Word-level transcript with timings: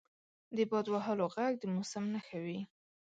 •د 0.55 0.57
باد 0.71 0.85
وهلو 0.89 1.25
ږغ 1.33 1.37
د 1.59 1.63
موسم 1.73 2.03
نښه 2.13 2.37
وي. 2.45 2.59